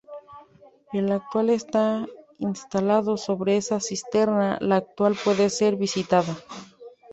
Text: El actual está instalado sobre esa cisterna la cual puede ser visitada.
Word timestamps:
El 0.93 1.11
actual 1.11 1.51
está 1.51 2.07
instalado 2.39 3.17
sobre 3.17 3.57
esa 3.57 3.79
cisterna 3.79 4.57
la 4.59 4.81
cual 4.81 5.15
puede 5.23 5.51
ser 5.51 5.75
visitada. 5.75 6.35